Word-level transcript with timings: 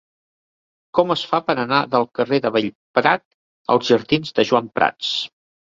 Com 0.99 1.13
es 1.15 1.25
fa 1.33 1.39
per 1.49 1.55
anar 1.63 1.81
del 1.95 2.07
carrer 2.21 2.41
de 2.47 2.53
Bellprat 2.57 3.25
als 3.75 3.93
jardins 3.93 4.37
de 4.41 4.51
Joan 4.53 4.73
Prats? 4.81 5.17